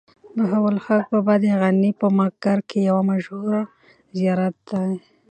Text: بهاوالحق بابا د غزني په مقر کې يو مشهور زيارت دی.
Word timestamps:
بهاوالحق 0.35 1.05
بابا 1.13 1.35
د 1.41 1.43
غزني 1.61 1.91
په 2.01 2.07
مقر 2.17 2.57
کې 2.69 2.79
يو 2.89 2.97
مشهور 3.11 3.53
زيارت 4.17 4.55
دی. 4.69 4.91